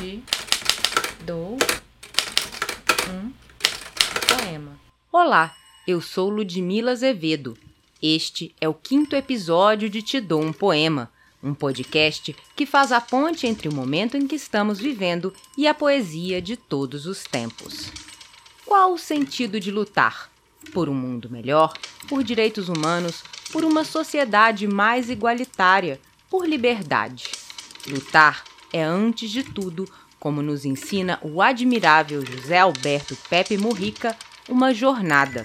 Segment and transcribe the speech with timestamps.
[0.00, 0.22] de
[1.24, 1.56] do
[3.10, 3.32] um
[4.28, 4.78] poema.
[5.10, 5.56] Olá,
[5.86, 7.58] eu sou Ludmila Azevedo.
[8.00, 11.10] Este é o quinto episódio de Te Dou um Poema,
[11.42, 15.74] um podcast que faz a ponte entre o momento em que estamos vivendo e a
[15.74, 17.90] poesia de todos os tempos.
[18.64, 20.30] Qual o sentido de lutar?
[20.72, 21.72] Por um mundo melhor,
[22.08, 27.24] por direitos humanos, por uma sociedade mais igualitária, por liberdade.
[27.86, 34.16] Lutar é, antes de tudo, como nos ensina o admirável José Alberto Pepe Murrica,
[34.48, 35.42] uma jornada.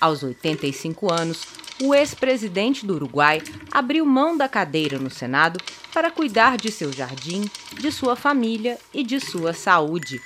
[0.00, 1.42] Aos 85 anos,
[1.80, 5.60] o ex-presidente do Uruguai abriu mão da cadeira no Senado
[5.92, 7.44] para cuidar de seu jardim,
[7.78, 10.20] de sua família e de sua saúde.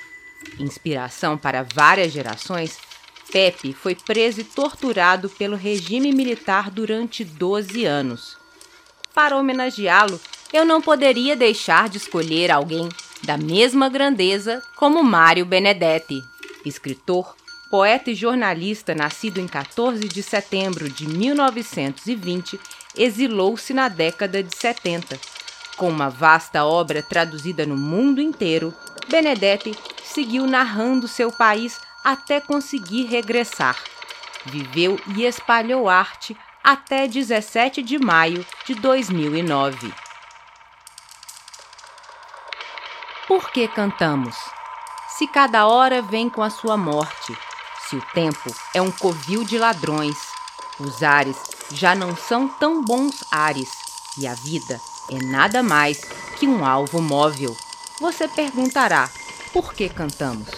[0.59, 2.79] Inspiração para várias gerações,
[3.30, 8.37] Pepe foi preso e torturado pelo regime militar durante 12 anos.
[9.15, 10.21] Para homenageá-lo,
[10.52, 12.88] eu não poderia deixar de escolher alguém
[13.23, 16.23] da mesma grandeza como Mário Benedetti,
[16.65, 17.34] escritor,
[17.71, 22.59] poeta e jornalista nascido em 14 de setembro de 1920,
[22.96, 25.18] exilou-se na década de 70.
[25.76, 28.73] Com uma vasta obra traduzida no mundo inteiro,
[29.09, 33.76] Benedetti seguiu narrando seu país até conseguir regressar.
[34.46, 40.05] Viveu e espalhou arte até 17 de maio de 2009.
[43.27, 44.37] Por que cantamos?
[45.09, 47.37] Se cada hora vem com a sua morte,
[47.88, 50.16] se o tempo é um covil de ladrões,
[50.79, 51.37] os ares
[51.73, 53.73] já não são tão bons ares
[54.16, 56.02] e a vida é nada mais
[56.38, 57.57] que um alvo móvel.
[58.01, 59.10] Você perguntará:
[59.52, 60.49] por que cantamos?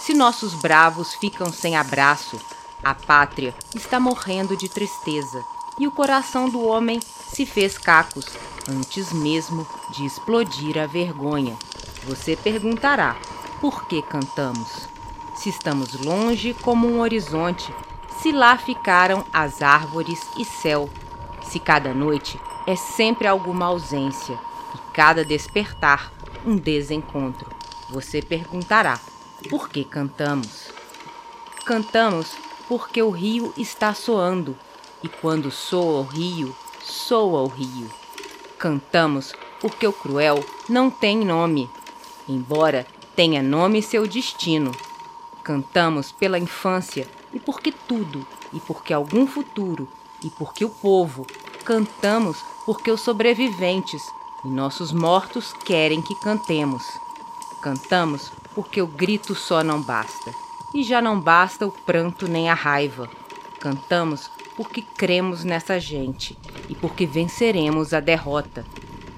[0.00, 2.40] Se nossos bravos ficam sem abraço,
[2.82, 5.44] a pátria está morrendo de tristeza
[5.78, 6.98] e o coração do homem
[7.30, 8.24] se fez cacos
[8.70, 11.58] antes mesmo de explodir a vergonha.
[12.04, 13.16] Você perguntará:
[13.60, 14.88] por que cantamos?
[15.36, 17.72] Se estamos longe como um horizonte,
[18.20, 20.88] se lá ficaram as árvores e céu,
[21.42, 24.38] se cada noite é sempre alguma ausência
[24.74, 26.10] e cada despertar
[26.44, 27.50] um desencontro.
[27.90, 28.98] Você perguntará:
[29.50, 30.72] por que cantamos?
[31.66, 32.32] Cantamos
[32.66, 34.56] porque o rio está soando
[35.02, 37.90] e quando soa o rio, soa o rio.
[38.58, 41.68] Cantamos porque o cruel não tem nome
[42.30, 44.72] embora tenha nome seu destino.
[45.42, 49.88] Cantamos pela infância e porque tudo, e porque algum futuro,
[50.24, 51.26] e porque o povo.
[51.64, 54.02] Cantamos porque os sobreviventes
[54.44, 56.82] e nossos mortos querem que cantemos.
[57.62, 60.32] Cantamos porque o grito só não basta,
[60.74, 63.08] e já não basta o pranto nem a raiva.
[63.60, 66.36] Cantamos porque cremos nessa gente
[66.68, 68.64] e porque venceremos a derrota.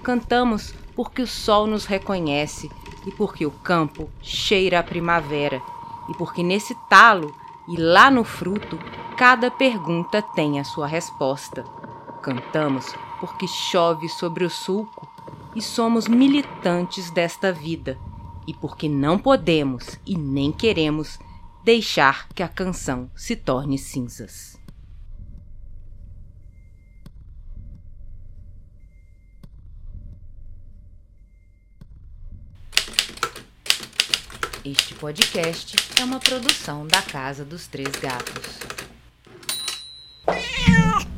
[0.03, 2.71] Cantamos porque o sol nos reconhece
[3.07, 5.63] e porque o campo cheira a primavera,
[6.09, 7.35] e porque nesse talo
[7.69, 8.79] e lá no fruto
[9.17, 11.65] cada pergunta tem a sua resposta.
[12.23, 15.09] Cantamos porque chove sobre o sulco
[15.55, 17.99] e somos militantes desta vida,
[18.47, 21.19] e porque não podemos e nem queremos
[21.63, 24.62] deixar que a canção se torne cinzas.
[34.65, 38.61] Este podcast é uma produção da Casa dos Três Gatos.